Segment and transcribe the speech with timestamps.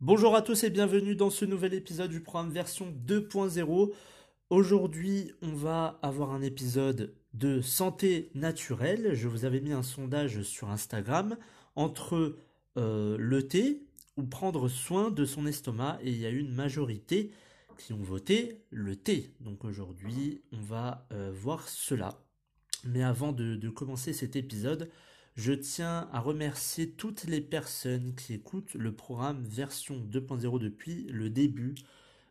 [0.00, 3.92] Bonjour à tous et bienvenue dans ce nouvel épisode du programme version 2.0.
[4.48, 9.14] Aujourd'hui, on va avoir un épisode de santé naturelle.
[9.14, 11.36] Je vous avais mis un sondage sur Instagram
[11.76, 12.36] entre
[12.76, 13.82] euh, le thé
[14.16, 17.30] ou prendre soin de son estomac et il y a une majorité
[17.78, 19.32] qui ont voté le thé.
[19.40, 22.18] Donc aujourd'hui, on va euh, voir cela.
[22.84, 24.90] Mais avant de, commencer cet épisode,
[25.36, 31.30] je tiens à remercier toutes les personnes qui écoutent le programme version 2.0 depuis le
[31.30, 31.74] début.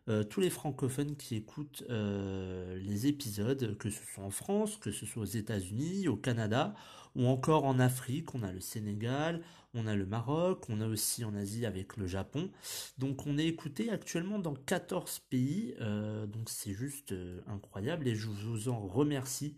[0.07, 4.91] Euh, tous les francophones qui écoutent euh, les épisodes, que ce soit en France, que
[4.91, 6.73] ce soit aux États-Unis, au Canada,
[7.15, 9.41] ou encore en Afrique, on a le Sénégal,
[9.75, 12.49] on a le Maroc, on a aussi en Asie avec le Japon.
[12.97, 17.13] Donc on est écouté actuellement dans 14 pays, euh, donc c'est juste
[17.45, 19.55] incroyable et je vous en remercie.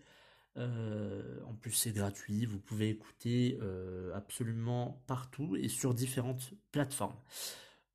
[0.57, 3.59] En plus c'est gratuit, vous pouvez écouter
[4.13, 7.16] absolument partout et sur différentes plateformes.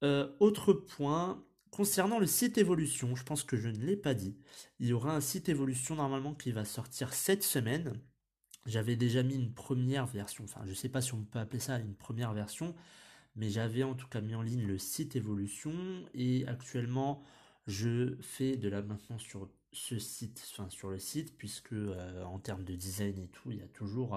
[0.02, 1.44] autre point,
[1.76, 4.34] Concernant le site évolution, je pense que je ne l'ai pas dit.
[4.78, 8.00] Il y aura un site évolution normalement qui va sortir cette semaine.
[8.64, 11.60] J'avais déjà mis une première version, enfin je ne sais pas si on peut appeler
[11.60, 12.74] ça une première version,
[13.34, 15.74] mais j'avais en tout cas mis en ligne le site évolution
[16.14, 17.22] et actuellement
[17.66, 22.38] je fais de la maintenance sur ce site, enfin sur le site, puisque euh, en
[22.38, 24.16] termes de design et tout, il y a toujours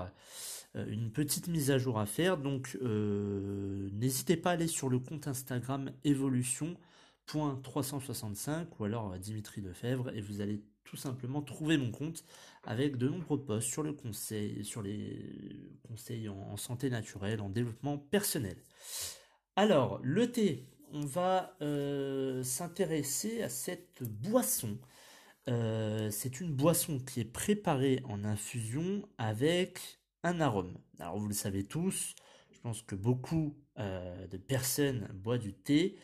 [0.76, 2.38] euh, une petite mise à jour à faire.
[2.38, 6.78] Donc euh, n'hésitez pas à aller sur le compte Instagram Evolution
[7.26, 12.24] 365 ou alors Dimitri Lefebvre et vous allez tout simplement trouver mon compte
[12.64, 18.00] avec de nombreux posts sur le conseil, sur les conseils en, santé naturelle, en développement
[18.00, 18.58] personnel.
[19.56, 21.56] Alors, le thé, on va
[22.42, 24.80] s'intéresser à cette boisson.
[25.50, 30.78] Euh, c'est une boisson qui est préparée en infusion avec un arôme.
[31.00, 32.14] Alors, vous le savez tous,
[32.52, 35.98] je pense que beaucoup euh, de personnes boivent du thé.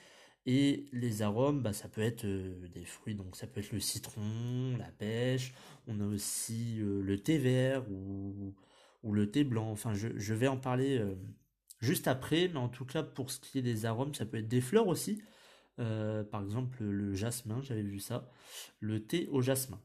[0.47, 3.79] Et les arômes, bah, ça peut être euh, des fruits, donc ça peut être le
[3.79, 5.53] citron, la pêche.
[5.87, 8.53] On a aussi le thé vert ou,
[9.11, 9.69] le thé blanc.
[9.71, 10.99] Enfin, je, vais en parler
[11.79, 14.47] juste après, mais en tout cas, pour ce qui est des arômes, ça peut être
[14.47, 15.21] des fleurs aussi.
[15.77, 18.29] Par exemple, le jasmin, j'avais vu ça.
[18.79, 19.81] Le thé au jasmin.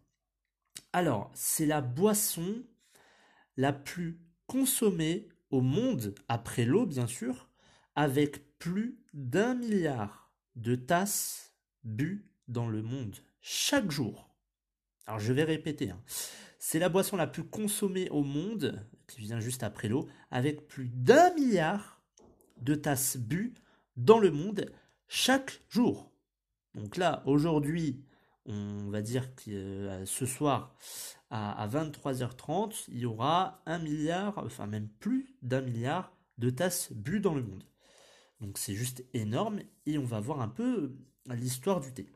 [0.92, 2.62] Alors, c'est la boisson
[3.56, 7.48] la plus consommée au monde, après l'eau bien sûr,
[7.94, 14.34] avec plus d'un milliard de tasses bues dans le monde chaque jour.
[15.06, 16.00] Alors je vais répéter, hein.
[16.58, 20.88] c'est la boisson la plus consommée au monde, qui vient juste après l'eau, avec plus
[20.88, 22.02] d'un milliard
[22.58, 23.54] de tasses bues
[23.96, 24.70] dans le monde
[25.10, 26.12] chaque jour.
[26.74, 28.04] Donc là, aujourd'hui,
[28.46, 30.76] on va dire que euh, ce soir
[31.30, 36.92] à, à 23h30, il y aura un milliard, enfin même plus d'un milliard de tasses
[36.92, 37.64] bues dans le monde.
[38.40, 40.94] Donc c'est juste énorme et on va voir un peu
[41.26, 42.08] l'histoire du thé.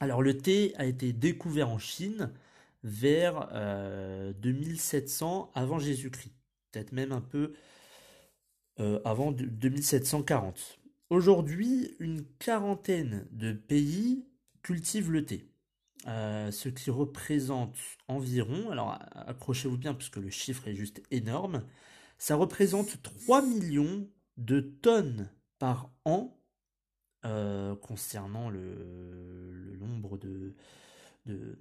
[0.00, 2.32] Alors le thé a été découvert en Chine
[2.84, 3.48] vers
[4.40, 6.32] 2700 euh, avant Jésus-Christ,
[6.72, 7.52] peut-être même un peu
[8.80, 10.77] euh, avant 2740.
[11.10, 14.26] Aujourd'hui, une quarantaine de pays
[14.62, 15.48] cultivent le thé,
[16.06, 17.76] euh, ce qui représente
[18.08, 21.64] environ, alors accrochez-vous bien puisque le chiffre est juste énorme,
[22.18, 26.38] ça représente 3 millions de tonnes par an
[27.24, 30.54] euh, concernant le, nombre de,
[31.26, 31.56] de,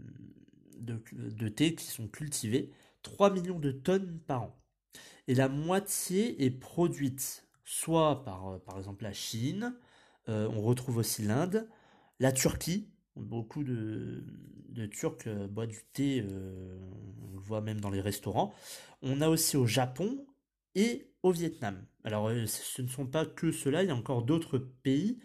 [0.80, 2.72] de, thé qui sont cultivés.
[3.02, 4.60] 3 millions de tonnes par an.
[5.28, 9.76] Et la moitié est produite soit par, euh, par exemple la Chine,
[10.30, 11.68] euh, on retrouve aussi l'Inde,
[12.20, 14.24] la Turquie, beaucoup de,
[14.92, 18.54] Turcs boivent du thé, on le voit même dans les restaurants.
[19.02, 20.24] On a aussi au Japon
[20.76, 21.84] et au Vietnam.
[22.04, 25.20] Alors euh, ce ne sont pas que ceux-là, il y a encore d'autres pays,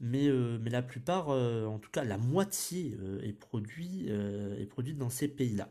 [0.00, 5.10] mais, euh, la plupart, euh, en tout cas la moitié est, produit, est produite dans
[5.10, 5.68] ces pays-là.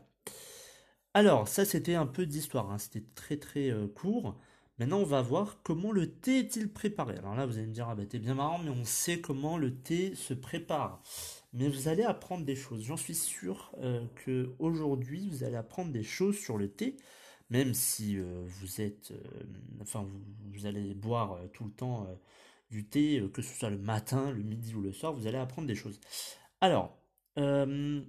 [1.14, 2.78] Alors ça c'était un peu d'histoire, hein.
[2.78, 4.38] c'était très très court.
[4.82, 7.16] Maintenant on va voir comment le thé est-il préparé.
[7.16, 9.56] Alors là vous allez me dire, ah bah t'es bien marrant, mais on sait comment
[9.56, 11.00] le thé se prépare.
[11.52, 12.82] Mais vous allez apprendre des choses.
[12.82, 13.70] J'en suis sûr
[14.16, 16.96] que aujourd'hui vous allez apprendre des choses sur le thé
[17.48, 19.12] même si vous êtes,
[19.80, 20.04] enfin
[20.52, 22.08] vous, allez boire tout le temps
[22.70, 25.68] du thé, que ce soit le matin, le midi ou le soir, vous allez apprendre
[25.68, 26.00] des choses.
[26.60, 26.98] Alors,
[27.36, 28.02] on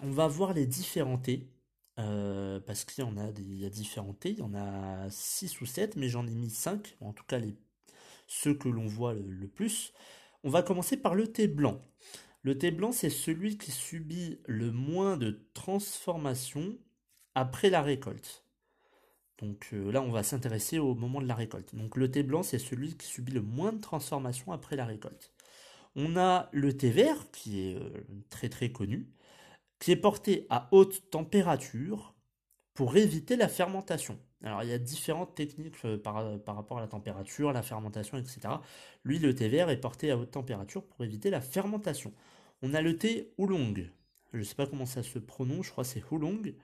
[0.00, 1.53] va voir les différents thés.
[1.96, 5.60] Parce qu'il y en a, il y a différents thés, il y en a 6
[5.60, 7.56] ou 7, mais j'en ai mis 5, en tout cas les,
[8.26, 9.92] ceux que l'on voit le, plus.
[10.42, 11.80] On va commencer par le thé blanc.
[12.42, 16.76] Le thé blanc, c'est celui qui subit le moins de transformation
[17.34, 18.44] après la récolte.
[19.38, 21.74] Donc euh, là, on va s'intéresser au moment de la récolte.
[21.74, 25.32] Donc le thé blanc, c'est celui qui subit le moins de transformation après la récolte.
[25.96, 29.08] On a le thé vert, qui est euh, très très connu,
[29.78, 32.14] qui est porté à haute température
[32.74, 34.18] pour éviter la fermentation.
[34.42, 38.18] Alors il y a différentes techniques euh, par, par, rapport à la température, la fermentation,
[38.18, 38.40] etc.
[39.04, 42.12] Lui, le thé vert est porté à haute température pour éviter la fermentation.
[42.62, 43.74] On a le thé oolong,
[44.32, 46.54] je ne sais pas comment ça se prononce, je crois que c'est oolong,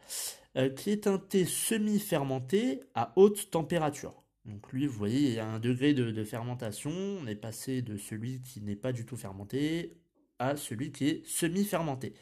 [0.57, 4.23] euh, qui est un thé semi-fermenté à haute température.
[4.45, 7.83] Donc lui, vous voyez, il y a un degré de, de fermentation, on est passé
[7.83, 9.97] de celui qui n'est pas du tout fermenté
[10.39, 12.15] à celui qui est semi-fermenté.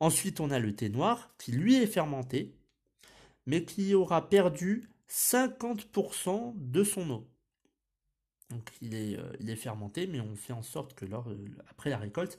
[0.00, 2.54] Ensuite, on a le thé noir, qui lui est fermenté,
[3.46, 7.28] mais qui aura perdu 50% de son eau.
[8.48, 11.90] Donc il est, euh, il est, fermenté, mais on fait en sorte que euh, après
[11.90, 12.38] la récolte,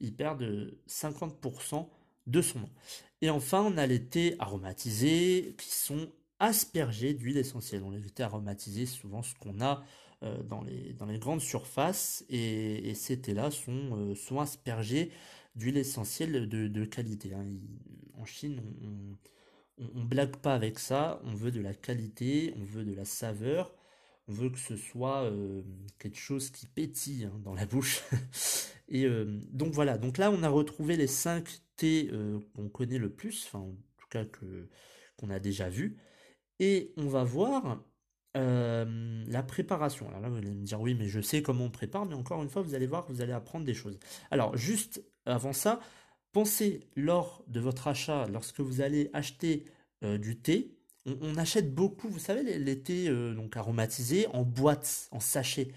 [0.00, 0.42] il perd
[0.88, 1.88] 50%
[2.26, 2.70] de son eau.
[3.22, 7.82] Et enfin, on a les thés aromatisés qui sont aspergés d'huile essentielle.
[7.84, 9.82] On les thés aromatisés, souvent ce qu'on a
[10.22, 15.12] euh, dans, les, grandes surfaces, et, ces thés-là sont aspergés
[15.56, 17.34] d'huile essentielle de, qualité.
[17.34, 17.44] Hein.
[18.14, 19.16] En Chine, on
[19.78, 23.74] on, blague pas avec ça, on veut de la qualité, on veut de la saveur,
[24.28, 25.62] on veut que ce soit euh,
[25.98, 28.02] quelque chose qui pétille hein, dans la bouche.
[28.88, 32.98] Et euh, donc voilà, donc là on a retrouvé les 5 thés euh, qu'on connaît
[32.98, 34.68] le plus, enfin en tout cas que
[35.16, 35.98] qu'on a déjà vu.
[36.60, 37.82] Et on va voir
[38.34, 40.06] la préparation.
[40.08, 42.42] Alors là, vous allez me dire oui, mais je sais comment on prépare, mais encore
[42.42, 43.98] une fois, vous allez voir, vous allez apprendre des choses.
[44.30, 45.80] Alors, juste avant ça,
[46.36, 49.64] Pensez lors de votre achat, lorsque vous allez acheter
[50.04, 50.76] euh, du thé,
[51.06, 55.68] on, achète beaucoup, vous savez, les, thés euh, donc aromatisés en boîte, en sachet.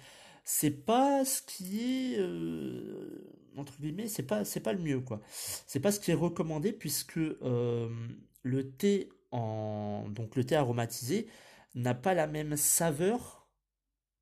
[0.44, 5.22] C'est pas ce qui est euh, entre guillemets, c'est pas c'est pas le mieux quoi.
[5.32, 11.28] C'est pas ce qui est recommandé puisque le thé en donc le thé aromatisé
[11.74, 13.48] n'a pas la même saveur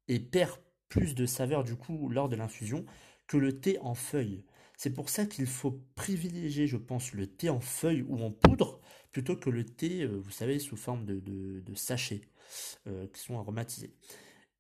[0.08, 2.86] et perd plus de saveur du coup lors de l'infusion
[3.26, 4.44] que le thé en feuille.
[4.78, 8.80] C'est pour ça qu'il faut privilégier, je pense, le thé en feuille ou en poudre
[9.12, 12.22] plutôt que le thé, euh, vous savez, sous forme de, sachets
[12.86, 13.96] euh, qui sont aromatisés.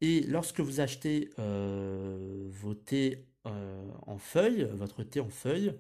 [0.01, 4.17] Et lorsque vous achetez euh, votre thé en
[5.29, 5.77] feuille,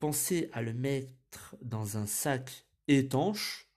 [0.00, 3.70] pensez à le mettre dans un sac étanche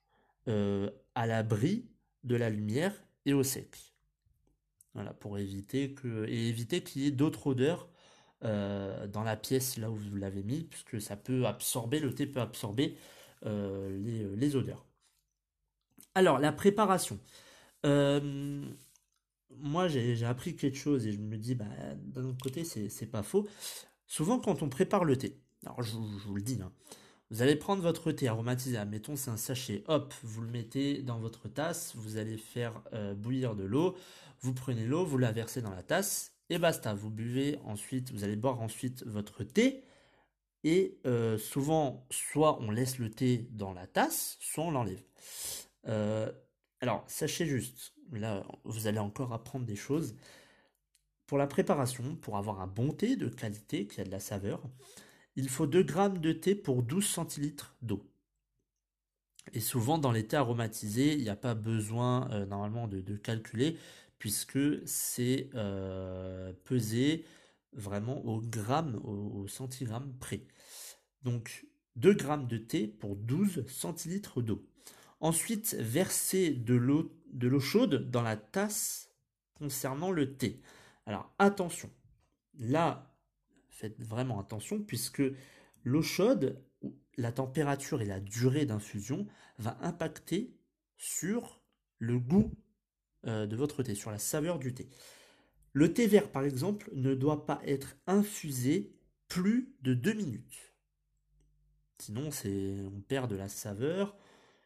[0.48, 1.86] à l'abri
[2.24, 2.94] de la lumière
[3.26, 3.94] et au sec.
[4.96, 7.91] Voilà, pour éviter que et éviter qu'il y ait d'autres odeurs
[8.44, 12.26] euh, dans la pièce là où vous l'avez mis, puisque ça peut absorber, le thé
[12.26, 12.98] peut absorber
[13.46, 14.84] euh, euh, les, odeurs.
[16.16, 17.20] Alors, la préparation.
[17.84, 21.66] moi, j'ai appris quelque chose et je me dis, bah,
[21.98, 23.48] d'un autre côté, c'est pas faux.
[24.08, 26.72] Souvent, quand on prépare le thé, alors je, vous le dis, hein,
[27.30, 31.20] vous allez prendre votre thé aromatisé, admettons c'est un sachet, hop, vous le mettez dans
[31.20, 32.82] votre tasse, vous allez faire
[33.16, 33.96] bouillir de l'eau,
[34.42, 36.94] vous prenez l'eau, vous la versez dans la tasse, et basta.
[36.94, 39.84] Vous buvez ensuite, vous allez boire ensuite votre thé.
[40.64, 45.04] Et euh, souvent, soit on laisse le thé dans la tasse, soit on l'enlève.
[45.88, 46.32] Euh,
[46.82, 50.16] alors, sachez juste, là, vous allez encore apprendre des choses.
[51.26, 54.62] Pour la préparation, pour avoir un bon thé de qualité qui a de la saveur,
[55.36, 58.04] il faut 2 grammes de thé pour 12 centilitres d'eau.
[59.54, 63.78] Et souvent, dans les thés aromatisés, il n'y a pas besoin euh, normalement de, calculer
[64.22, 67.26] puisque c'est euh, pesé
[67.74, 70.46] vraiment au gramme, au, centigramme près.
[71.24, 74.64] Donc 2 grammes de thé pour 12 centilitres d'eau.
[75.22, 79.10] Ensuite, versez de l'eau, de l'eau chaude dans la tasse
[79.56, 80.62] concernant le thé.
[81.08, 81.90] Alors attention,
[82.60, 83.16] là,
[83.70, 85.24] faites vraiment attention puisque
[85.84, 86.64] l'eau chaude,
[87.18, 89.26] la température et la durée d'infusion
[89.58, 90.56] va impacter
[90.96, 91.60] sur
[91.98, 92.54] le goût
[93.28, 94.88] euh, de votre thé, sur la saveur du thé.
[95.74, 98.94] Le thé vert, par exemple, ne doit pas être infusé
[99.28, 100.74] plus de 2 minutes.
[102.00, 104.18] Sinon, on perd de la saveur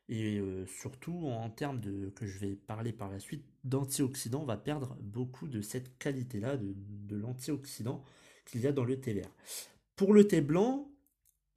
[0.08, 4.46] et euh, surtout en termes de que je vais parler par la suite d'antioxydants, on
[4.46, 8.04] va perdre beaucoup de cette qualité-là de l'antioxydant
[8.46, 9.32] qu'il y a dans le thé vert.
[9.96, 10.90] Pour le thé blanc,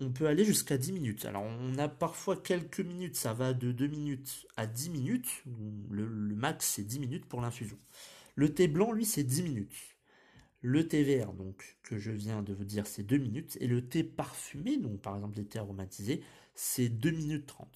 [0.01, 1.25] on peut aller jusqu'à 10 minutes.
[1.25, 5.45] Alors on a parfois quelques minutes, ça va de 2 minutes à 10 minutes.
[5.91, 7.79] Le, max c'est 10 minutes pour l'infusion.
[8.37, 9.75] Le thé blanc, lui, c'est 10 minutes.
[10.61, 13.57] Le thé vert, donc, que je viens de vous dire, c'est 2 minutes.
[13.61, 16.23] Et le thé parfumé, donc par exemple les thés aromatisés,
[16.55, 17.69] c'est 2 minutes 30.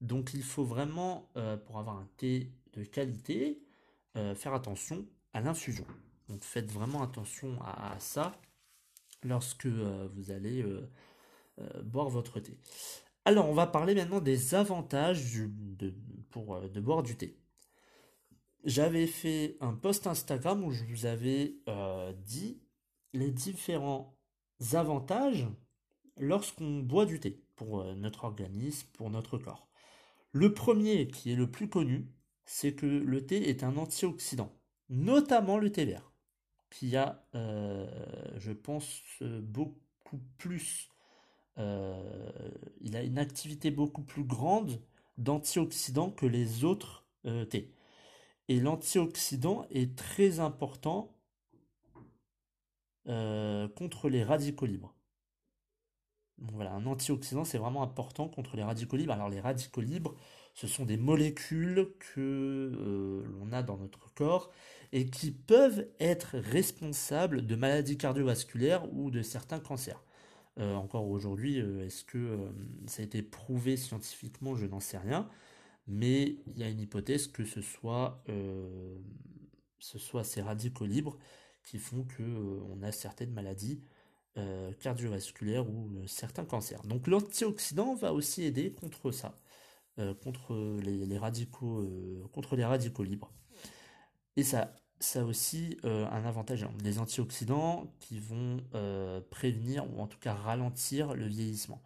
[0.00, 3.60] Donc il faut vraiment, euh, pour avoir un thé de qualité,
[4.16, 5.86] euh, faire attention à l'infusion.
[6.28, 8.40] Donc faites vraiment attention à, ça
[9.22, 10.64] lorsque euh, vous allez
[11.84, 12.58] boire votre thé.
[13.24, 15.94] Alors on va parler maintenant des avantages de,
[16.30, 17.38] pour, de boire du thé.
[18.64, 21.56] J'avais fait un post Instagram où je vous avais
[22.24, 22.60] dit
[23.12, 24.16] les différents
[24.72, 25.46] avantages
[26.16, 29.68] lorsqu'on boit du thé pour notre organisme, pour notre corps.
[30.32, 32.08] Le premier, qui est le plus connu,
[32.46, 34.52] c'est que le thé est un antioxydant,
[34.88, 36.12] notamment le thé vert,
[36.70, 37.86] qui a, euh,
[38.38, 40.91] je pense, beaucoup plus, euh,
[42.80, 44.80] il a une activité beaucoup plus grande
[45.18, 47.72] d'antioxydant que les autres euh, thés.
[48.48, 51.16] Et l'antioxydant est très important
[53.04, 54.94] contre les radicaux libres
[56.50, 59.12] voilà, un antioxydant, c'est vraiment important contre les radicaux libres.
[59.12, 60.14] Alors les radicaux libres,
[60.54, 64.50] ce sont des molécules que euh, l'on a dans notre corps
[64.92, 70.02] et qui peuvent être responsables de maladies cardiovasculaires ou de certains cancers.
[70.58, 72.38] Euh, encore aujourd'hui, euh, est-ce que
[72.86, 74.54] ça a été prouvé scientifiquement?
[74.54, 75.28] Je n'en sais rien.
[75.86, 78.22] Mais il y a une hypothèse que ce soit,
[79.80, 81.18] ce soit ces radicaux libres
[81.64, 83.82] qui font qu'on a certaines maladies
[84.38, 86.82] euh, cardiovasculaires ou euh, certains cancers.
[86.84, 89.36] Donc l'antioxydant va aussi aider contre ça,
[89.98, 91.86] euh, contre les, radicaux,
[92.32, 93.30] contre les radicaux libres.
[94.36, 98.58] Et ça, ça a aussi un avantage, les antioxydants qui vont
[99.30, 101.82] prévenir ou en tout cas ralentir le vieillissement,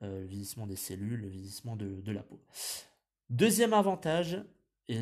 [0.00, 2.40] le vieillissement des cellules, le vieillissement de, la peau.
[3.30, 4.42] Deuxième avantage,
[4.88, 5.00] et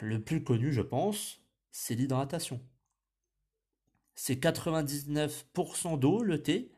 [0.00, 2.60] le plus connu je pense, c'est l'hydratation.
[4.14, 6.72] C'est 99% d'eau, le thé.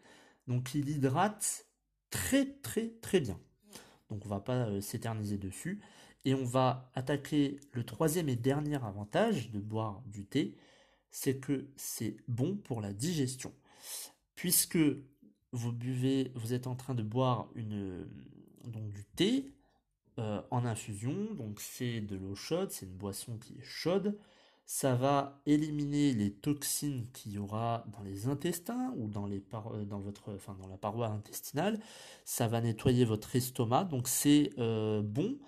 [0.49, 1.67] Donc il hydrate
[2.11, 3.39] très très très bien.
[4.11, 5.81] Donc on va pas euh, s'éterniser dessus.
[6.25, 10.57] Et on va attaquer le troisième et dernier avantage de boire du thé,
[11.11, 13.53] c'est que c'est bon pour la digestion.
[14.35, 14.79] Puisque
[15.53, 18.07] vous buvez, vous êtes en train de boire une,
[18.65, 19.53] donc du thé
[20.19, 24.19] euh, en infusion, donc c'est de l'eau chaude, c'est une boisson qui est chaude,
[24.71, 29.85] ça va éliminer les toxines qu'il y aura dans les intestins ou dans, les euh,
[29.87, 31.81] dans, votre, enfin, dans la paroi intestinale.
[32.27, 33.85] Ça va nettoyer votre estomac.
[33.85, 35.39] Donc c'est euh, bon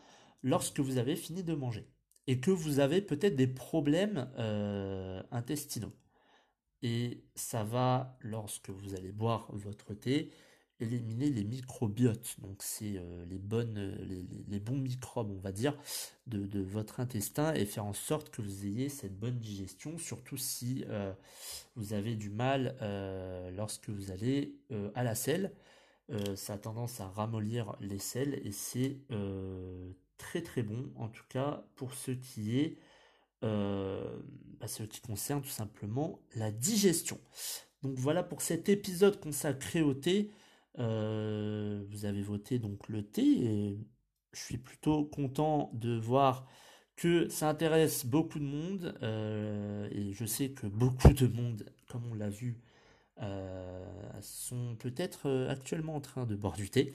[0.43, 1.87] lorsque vous avez fini de manger
[2.27, 5.93] et que vous avez peut-être des problèmes euh, intestinaux.
[6.83, 10.31] Et ça va, lorsque vous allez boire votre thé,
[10.79, 13.39] éliminer les microbiotes, donc c'est euh, les,
[14.49, 15.77] les, bons microbes, on va dire,
[16.27, 20.85] de, votre intestin et faire en sorte que vous ayez cette bonne digestion, surtout si
[20.89, 21.13] euh,
[21.75, 22.77] vous avez du mal
[23.57, 24.57] lorsque vous allez
[24.95, 25.53] à la selle.
[26.35, 28.99] Ça a tendance à ramollir les selles et c'est
[30.19, 32.79] très très bon, en tout cas pour ce qui est,
[33.43, 37.19] bah, ce qui concerne tout simplement la digestion.
[37.83, 40.31] Donc voilà pour cet épisode consacré au thé.
[40.79, 43.79] Euh, vous avez voté donc le T et
[44.33, 46.47] je suis plutôt content de voir
[46.97, 52.07] que ça intéresse beaucoup de monde euh, et je sais que beaucoup de monde, comme
[52.11, 52.70] on l'a vu, euh,
[54.21, 56.93] sont peut-être actuellement en train de boire du thé.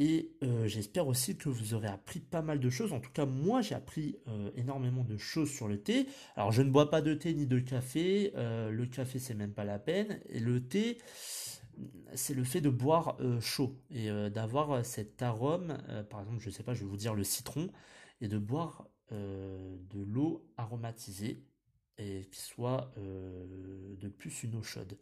[0.00, 2.92] Et j'espère aussi que vous aurez appris pas mal de choses.
[2.92, 4.16] En tout cas, moi, j'ai appris
[4.54, 6.06] énormément de choses sur le thé.
[6.36, 8.32] Alors, je ne bois pas de thé ni de café.
[8.34, 10.20] le café, c'est même pas la peine.
[10.28, 10.98] Et le thé,
[12.14, 15.78] c'est le fait de boire euh, chaud et euh, d'avoir euh, cet arôme,
[16.10, 17.68] par exemple, je sais pas, je vais vous dire le citron,
[18.20, 21.42] et de boire de l'eau aromatisée
[21.96, 22.92] et qui soit
[23.98, 24.98] de plus une eau chaude.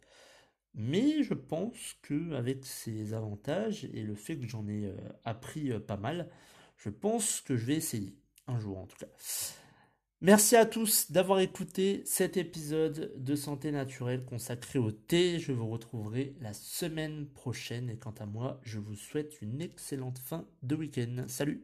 [0.73, 4.93] Mais je pense que avec ces avantages et le fait que j'en ai
[5.25, 6.29] appris pas mal,
[6.77, 8.15] je pense que je vais essayer
[8.47, 9.07] un jour en tout cas.
[10.21, 15.37] Merci à tous d'avoir écouté cet épisode de Santé Naturelle consacré au thé.
[15.37, 20.17] Je vous retrouverai la semaine prochaine et quant à moi, je vous souhaite une excellente
[20.17, 21.25] fin de week-end.
[21.27, 21.63] Salut